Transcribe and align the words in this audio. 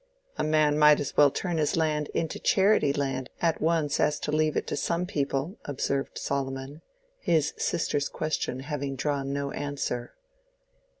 "A 0.35 0.43
man 0.43 0.79
might 0.79 0.99
as 0.99 1.15
well 1.15 1.29
turn 1.29 1.57
his 1.59 1.77
land 1.77 2.07
into 2.15 2.39
charity 2.39 2.91
land 2.91 3.29
at 3.39 3.61
once 3.61 3.99
as 3.99 4.19
leave 4.27 4.57
it 4.57 4.65
to 4.65 4.75
some 4.75 5.05
people," 5.05 5.57
observed 5.65 6.17
Solomon, 6.17 6.81
his 7.19 7.53
sister's 7.57 8.09
question 8.09 8.61
having 8.61 8.95
drawn 8.95 9.31
no 9.31 9.51
answer. 9.51 10.15